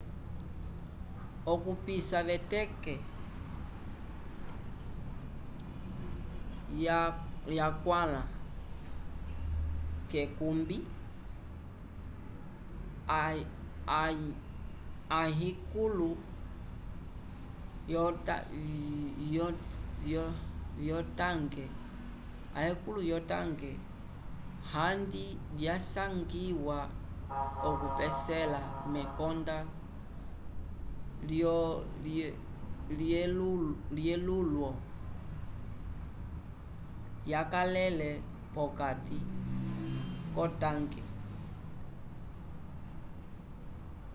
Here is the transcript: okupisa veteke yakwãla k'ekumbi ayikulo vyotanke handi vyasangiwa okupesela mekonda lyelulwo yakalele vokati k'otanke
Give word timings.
okupisa 1.53 2.19
veteke 2.29 2.93
yakwãla 7.57 8.21
k'ekumbi 10.09 10.77
ayikulo 15.33 16.09
vyotanke 20.85 23.69
handi 24.71 25.25
vyasangiwa 25.57 26.77
okupesela 27.69 28.59
mekonda 28.93 29.57
lyelulwo 33.97 34.69
yakalele 37.33 38.09
vokati 38.55 39.17
k'otanke 40.33 41.01